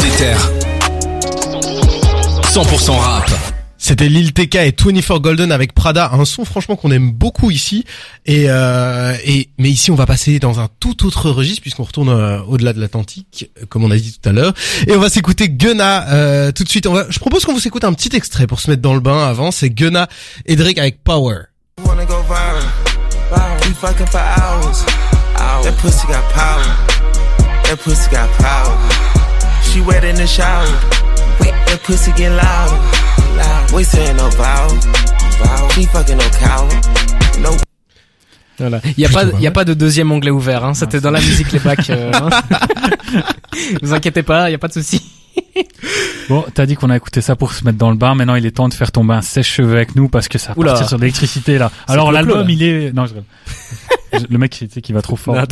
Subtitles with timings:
[0.00, 0.34] Déter.
[2.52, 3.30] 100% rap.
[3.76, 7.84] C'était Lil TK et 24 Golden avec Prada, un son franchement qu'on aime beaucoup ici.
[8.24, 12.08] Et, euh, et mais ici on va passer dans un tout autre registre puisqu'on retourne
[12.08, 14.54] euh, au-delà de l'Atlantique, comme on a dit tout à l'heure.
[14.86, 16.86] Et on va s'écouter Gunna euh, tout de suite.
[16.86, 19.00] On va, je propose qu'on vous écoute un petit extrait pour se mettre dans le
[19.00, 19.50] bain avant.
[19.50, 20.08] C'est Gunna
[20.46, 21.02] et Drake avec.
[25.62, 26.22] That pussy got.
[27.64, 29.21] That pussy got power.
[29.72, 30.66] She wet in the shower.
[31.40, 32.70] That pussy get loud.
[33.38, 33.72] loud.
[33.72, 34.76] We saying no vowel.
[35.40, 35.68] vowel.
[35.70, 36.68] She fucking no cow.
[37.40, 37.56] No.
[38.58, 38.82] Voilà.
[38.98, 40.62] Il y a pas, y a pas de deuxième onglet ouvert.
[40.62, 40.74] Hein.
[40.74, 41.88] C'était dans la musique les bacs.
[41.88, 42.28] Euh, hein.
[43.82, 45.00] Vous inquiétez pas, il y a pas de souci.
[46.28, 48.14] Bon, t'as dit qu'on a écouté ça pour se mettre dans le bain.
[48.14, 50.58] Maintenant, il est temps de faire tomber un sèche-cheveux avec nous parce que ça va
[50.58, 50.70] Oula.
[50.72, 51.70] partir sur l'électricité là.
[51.88, 52.92] Alors l'album, il est.
[52.92, 53.14] Non, je.
[54.30, 55.34] Le mec, tu sais, qui va trop fort.
[55.34, 55.42] Non,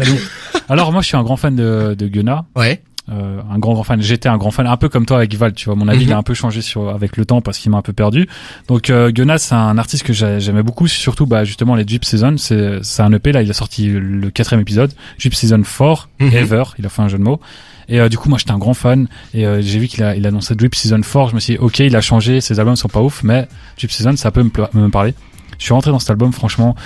[0.69, 2.45] Alors moi, je suis un grand fan de, de Gunna.
[2.55, 2.83] Ouais.
[3.11, 4.01] Euh, un grand grand fan.
[4.01, 5.53] J'étais un grand fan, un peu comme toi avec Val.
[5.53, 6.11] Tu vois, mon avis, Mhm.
[6.11, 8.29] il a un peu changé sur avec le temps parce qu'il m'a un peu perdu.
[8.69, 12.37] Donc euh, c'est un artiste que j'a- j'aimais beaucoup, surtout bah justement les Jeep Season.
[12.39, 16.33] C'est c'est un EP là, il a sorti le quatrième épisode, Jeep Season 4 Mhm.
[16.35, 16.63] Ever.
[16.79, 17.41] Il a fait un jeu de mots.
[17.89, 19.09] Et euh, du coup, moi, j'étais un grand fan.
[19.35, 21.31] Et euh, j'ai vu qu'il a, il a annoncé Drip Season 4.
[21.31, 22.41] Je me suis dit, ok, il a changé.
[22.41, 25.15] Ses albums sont pas ouf, mais Drip Season, ça peut me, me parler.
[25.59, 26.77] Je suis rentré dans cet album, franchement,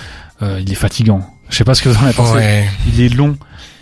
[0.41, 1.21] euh, il est fatigant.
[1.51, 2.35] Je sais pas ce que vous en avez pensé.
[2.37, 2.65] Ouais.
[2.89, 3.37] Il est long.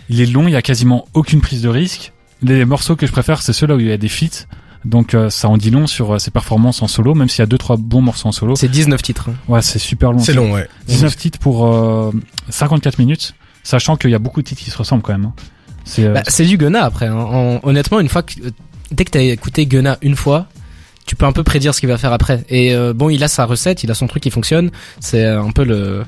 [0.09, 0.47] Il est long.
[0.49, 2.11] Il y a quasiment aucune prise de risque.
[2.43, 4.45] Les morceaux que je préfère, c'est ceux-là où il y a des feats.
[4.85, 7.43] Donc euh, ça en dit long sur euh, ses performances en solo, même s'il y
[7.43, 8.55] a deux trois bons morceaux en solo.
[8.57, 9.29] C'est 19 titres.
[9.29, 9.35] hein.
[9.47, 10.19] Ouais, c'est super long.
[10.19, 10.67] C'est long, ouais.
[10.87, 12.11] 19 titres pour euh,
[12.49, 15.25] 54 minutes, sachant qu'il y a beaucoup de titres qui se ressemblent quand même.
[15.25, 15.33] hein.
[15.85, 17.07] C'est euh, Bah, c'est du Gunna après.
[17.07, 17.15] hein.
[17.15, 18.33] En- honnêtement, une fois que
[18.91, 20.47] dès que t'as écouté Gunna une fois,
[21.05, 22.43] tu peux un peu prédire ce qu'il va faire après.
[22.49, 24.69] Et euh, bon, il a sa recette, il a son truc qui fonctionne.
[24.99, 26.03] C'est un peu le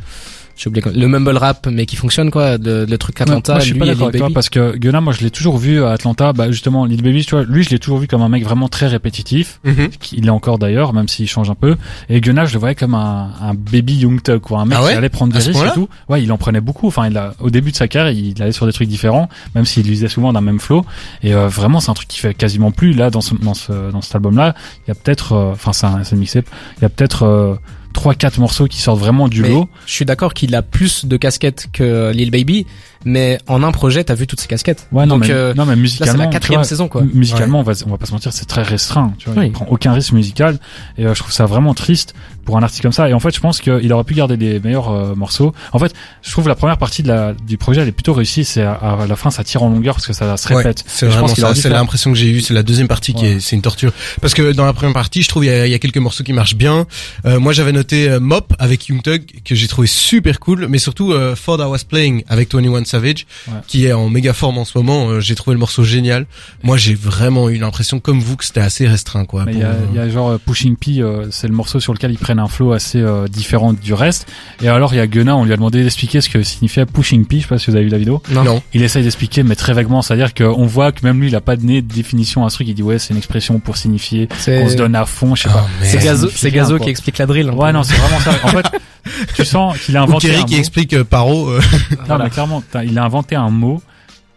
[0.56, 3.53] j'ai oublié quoi- le mumble rap mais qui fonctionne quoi, le, le truc Atlanta.
[3.53, 5.58] moi, je suis lui pas d'accord avec toi parce que Gunna, moi je l'ai toujours
[5.58, 8.22] vu à Atlanta, bah justement Lil Baby, tu vois, lui je l'ai toujours vu comme
[8.22, 9.89] un mec vraiment très répétitif, Mhm.
[10.14, 11.76] il l'est encore d'ailleurs, même s'il change un peu.
[12.09, 14.83] Et Gunna, je le voyais comme un, un baby young thug, quoi, un mec Ah
[14.86, 15.89] ouais qui allait prendre des risques et tout.
[16.10, 16.87] Ouais, il en prenait beaucoup.
[16.87, 19.66] Enfin, il a, au début de sa carrière, il allait sur des trucs différents, même
[19.66, 20.86] s'il usait souvent d'un même flow.
[21.23, 23.92] Et euh, vraiment, c'est un truc qui fait quasiment plus là dans ce, dans ce,
[23.92, 24.55] dans cet album-là.
[24.86, 26.45] Il y a peut-être, euh, enfin, c'est un, c'est une mixtape.
[26.77, 27.55] Il y a peut-être euh,
[27.95, 29.67] trois, quatre morceaux qui sortent vraiment du Mais lot.
[29.88, 32.67] je suis d'accord qu'il a plus de casquettes que Lil Baby,
[33.05, 34.88] mais en un projet, t'as vu toutes ces casquettes.
[34.92, 37.04] Ouais, non, Donc mais, euh, non, mais là, la quatrième vois, saison quoi.
[37.14, 39.14] Musicalement, on, va, on va pas se mentir, c'est très restreint.
[39.17, 39.48] Tu vois, Oui.
[39.48, 40.58] il prend aucun risque musical
[40.98, 43.10] et euh, je trouve ça vraiment triste pour un artiste comme ça.
[43.10, 45.54] Et en fait, je pense qu'il aurait pu garder des meilleurs euh, morceaux.
[45.73, 48.43] En fait, je trouve la première partie de la, du projet, elle est plutôt réussie.
[48.45, 50.83] C'est à, à la fin, ça tire en longueur parce que ça se Ouais, répète.
[50.87, 51.55] c'est vraiment ça.
[51.55, 52.42] C'est l'impression que j'ai eue.
[52.42, 53.92] C'est la deuxième partie qui est, c'est une torture.
[54.22, 55.98] Parce que dans la première partie, je trouve il y a, il y a quelques
[55.98, 56.86] morceaux qui marchent bien.
[57.26, 60.77] Euh, moi, j'avais noté euh, Mop avec Young Thug que j'ai trouvé super cool, mais
[60.77, 63.54] surtout euh, Ford I Was Playing avec 21 Savage, Ouais.
[63.67, 65.10] qui est en méga forme en ce moment.
[65.10, 66.26] Euh, j'ai trouvé le morceau génial.
[66.64, 69.45] Moi, j'ai vraiment eu l'impression, comme vous, que c'était assez restreint, quoi.
[69.52, 71.92] Il y a, il y a genre euh, Pushing P, euh, c'est le morceau sur
[71.94, 74.28] lequel ils prennent un flow assez euh, différent du reste.
[74.61, 77.26] Et alors il y a Gunna, on lui a demandé d'expliquer ce que signifiait Pushing
[77.26, 77.38] P.
[77.38, 78.22] Je sais pas si vous avez vu la vidéo.
[78.32, 78.44] Non.
[78.44, 78.61] Non.
[78.73, 80.02] Il essaye d'expliquer, mais très vaguement.
[80.02, 82.67] C'est-à-dire qu'on voit que même lui, il a pas donné de définition à ce truc.
[82.70, 85.36] Il dit ouais, c'est une expression pour signifier qu'on se donne à fond.
[85.36, 85.67] Je sais Ah, pas.
[85.82, 85.84] merde.
[85.84, 87.50] c'est Ça Gazo, Gazo qui explique la drill.
[87.52, 88.32] Ouais, non, c'est vraiment ça.
[88.44, 88.66] En fait,
[89.36, 90.60] tu sens qu'il a Ou inventé Kerry un qui mot.
[90.60, 91.50] explique euh, Paro.
[91.50, 91.60] euh,
[91.92, 92.23] Non, Voilà.
[92.26, 93.82] mais clairement, il a inventé un mot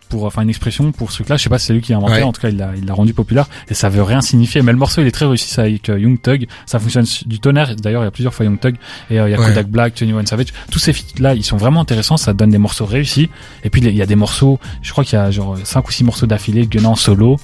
[0.08, 1.36] pour, enfin, une expression pour ce truc-là.
[1.36, 2.14] Je sais pas si c'est lui qui l'a inventé.
[2.14, 2.22] Ouais.
[2.22, 4.62] En tout cas, il l'a, il l'a rendu populaire et ça veut rien signifier.
[4.62, 5.50] Mais le morceau, il est très réussi.
[5.50, 7.76] Ça avec euh, Young Thug, ça fonctionne du tonnerre.
[7.76, 8.76] D'ailleurs, il y a plusieurs fois Young Thug
[9.10, 9.48] et euh, il y a Ouais.
[9.48, 10.48] Kodak Black, Tony One Savage.
[10.70, 12.16] Tous ces feats-là, ils sont vraiment intéressants.
[12.16, 13.28] Ça donne des morceaux réussis.
[13.64, 14.58] Et puis il y a des morceaux.
[14.80, 16.66] Je crois qu'il y a genre cinq ou six morceaux d'affilée.
[16.66, 17.36] Gunna en solo.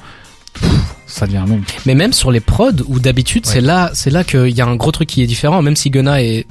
[0.55, 0.71] Pff,
[1.07, 1.61] ça devient long.
[1.85, 4.77] Mais même sur les prods où d'habitude c'est là c'est là qu'il y a un
[4.77, 6.47] gros truc qui est différent même si Gunna est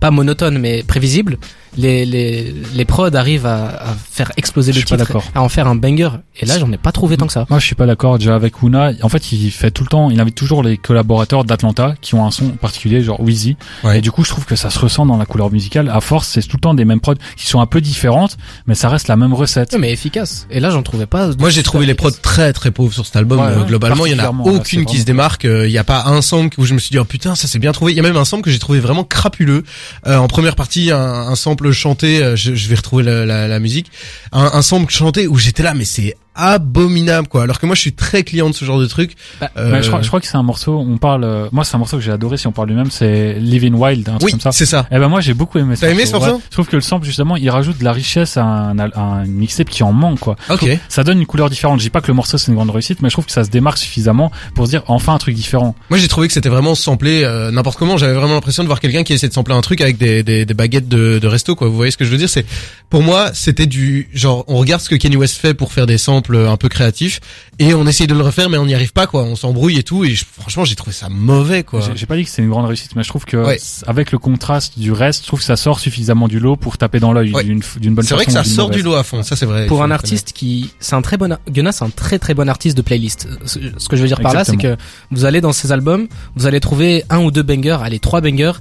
[0.00, 1.38] pas monotone mais prévisible
[1.76, 5.68] les les les prods arrivent à, à faire exploser Je le titre à en faire
[5.68, 6.08] un banger
[6.40, 8.34] et là j'en ai pas trouvé tant que ça Moi, je suis pas d'accord déjà
[8.34, 8.92] avec Una.
[9.02, 12.24] En fait, il fait tout le temps, il invite toujours les collaborateurs d'Atlanta qui ont
[12.24, 13.56] un son particulier, genre Wheezy.
[13.84, 13.98] Ouais.
[13.98, 15.90] Et du coup, je trouve que ça se ressent dans la couleur musicale.
[15.90, 18.74] À force, c'est tout le temps des mêmes prods qui sont un peu différentes, mais
[18.74, 19.72] ça reste la même recette.
[19.74, 22.70] Ouais, mais efficace et là j'en trouvais pas Moi, j'ai trouvé les prods très très
[22.70, 23.40] pauvres sur cet album.
[23.40, 25.44] Ouais, Euh, globalement, il y en a là, aucune qui se démarque.
[25.44, 27.46] Euh, Il y a pas un sample où je me suis dit oh putain ça
[27.46, 27.92] c'est bien trouvé.
[27.92, 29.64] Il y a même un sample que j'ai trouvé vraiment crapuleux.
[30.06, 32.22] Euh, en première partie, un, un sample chanté.
[32.22, 33.90] euh, je, vais retrouver la musique.
[34.32, 37.42] Un, un sample chanté où j'étais là mais c'est abominable quoi.
[37.42, 39.12] Alors que moi je suis très client de ce genre de truc.
[39.40, 41.64] Bah, Euh, Ouais, je, crois, je crois que c'est un morceau, on parle, euh, moi
[41.64, 44.22] c'est un morceau que j'ai adoré si on parle lui-même, c'est Living Wild, un truc
[44.26, 44.52] oui, comme ça.
[44.52, 44.86] c'est ça.
[44.90, 45.86] Eh ben moi j'ai beaucoup aimé ça.
[45.86, 48.36] T'as aimé ce morceau Je trouve que le sample justement il rajoute de la richesse
[48.36, 50.36] à un, à un mixtape qui en manque quoi.
[50.48, 50.66] Ok.
[50.88, 51.78] Ça donne une couleur différente.
[51.80, 53.44] Je dis pas que le morceau c'est une grande réussite, mais je trouve que ça
[53.44, 55.74] se démarque suffisamment pour se dire enfin un truc différent.
[55.90, 57.96] Moi j'ai trouvé que c'était vraiment samplé euh, n'importe comment.
[57.96, 60.44] J'avais vraiment l'impression de voir quelqu'un qui essaie de sampler un truc avec des, des,
[60.46, 61.68] des baguettes de, de resto quoi.
[61.68, 62.28] Vous voyez ce que je veux dire?
[62.28, 62.46] C'est
[62.90, 65.98] pour moi c'était du genre on regarde ce que Kanye West fait pour faire des
[65.98, 67.20] samples sample un peu créatif
[67.58, 69.22] et on essaye de le refaire mais on n'y arrive pas quoi.
[69.24, 71.80] On s'embrouille et tout et je- franchement j'ai trouvé ça mauvais quoi.
[71.94, 73.58] J'ai- pas dit que c'est une grande réussite, mais je trouve que Ouais.
[73.86, 77.00] avec le contraste du reste, je trouve que ça sort suffisamment du lot pour taper
[77.00, 77.44] dans l'œil Ouais.
[77.44, 78.84] d'une d'une bonne C'est vrai que façon ça sort du mauvaise.
[78.92, 79.66] lot à fond, ça c'est vrai.
[79.66, 82.48] pour un artiste qui c'est un très bon ar- Gunna c'est un très très bon
[82.48, 84.76] artiste de playlist ce ce que je veux dire par là c'est que
[85.10, 88.52] vous allez dans ses albums vous allez trouver un ou deux bangers allez trois bangers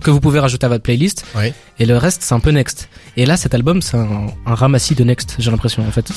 [0.00, 1.52] que vous pouvez rajouter à votre playlist Ouais.
[1.78, 4.94] et le reste c'est un peu next et là cet album c'est un, un ramassis
[4.94, 6.10] de next j'ai l'impression en fait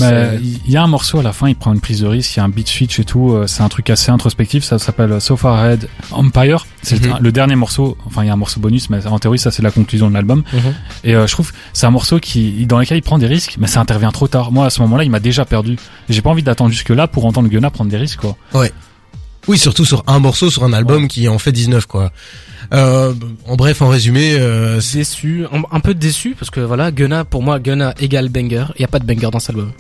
[0.65, 2.39] il y a un morceau à la fin, il prend une prise de risque, il
[2.39, 5.19] y a un beat switch et tout, euh, c'est un truc assez introspectif, ça s'appelle
[5.21, 7.17] So Far Ahead Empire, c'est Mhm.
[7.21, 9.61] le dernier morceau, enfin il y a un morceau bonus, mais en théorie ça c'est
[9.63, 10.59] la conclusion de l'album, Mhm.
[11.03, 13.55] et euh, je trouve que c'est un morceau qui dans lequel il prend des risques,
[13.59, 14.51] mais ça intervient trop tard.
[14.51, 15.77] Moi à ce moment-là il m'a déjà perdu,
[16.09, 18.35] j'ai pas envie d'attendre jusque là pour entendre Gunna prendre des risques quoi.
[19.47, 22.11] Oui, surtout sur un morceau sur un album qui en fait 19 quoi.
[22.73, 23.13] Euh,
[23.47, 27.41] en bref, en résumé, euh, déçu un, un peu déçu parce que voilà Gunna pour
[27.41, 28.65] moi Gunna égale banger.
[28.75, 29.71] Il y a pas de banger dans cet album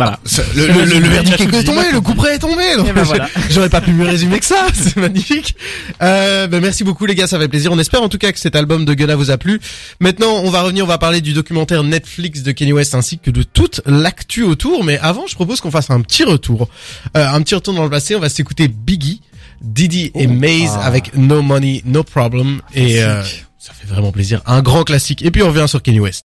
[0.00, 2.76] voilà ça- le, le, le, le verdict est tombé, le coup près est tombé.
[2.76, 3.28] donc ben voilà.
[3.50, 5.54] J'aurais pas pu mieux résumer que ça, c'est magnifique.
[6.02, 7.70] Euh, ben merci beaucoup les gars, ça fait plaisir.
[7.72, 9.60] On espère en tout cas que cet album de Gunna vous a plu.
[10.00, 13.30] Maintenant, on va revenir, on va parler du documentaire Netflix de Kanye West ainsi que
[13.30, 14.84] de toute l'actu autour.
[14.84, 16.68] Mais avant, je propose qu'on fasse un petit retour,
[17.16, 18.14] euh, un petit retour dans le passé.
[18.16, 19.20] On va s'écouter Biggie,
[19.62, 20.30] Diddy et Oh.
[20.32, 20.86] Maze Ah.
[20.86, 22.60] avec No Money, No Problem.
[22.74, 23.22] Et euh,
[23.58, 25.22] ça fait vraiment plaisir, un grand classique.
[25.22, 26.22] Et puis on revient sur Kanye West.